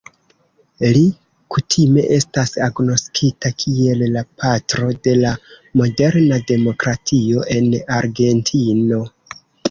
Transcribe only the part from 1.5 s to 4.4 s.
kutime estas agnoskita kiel "la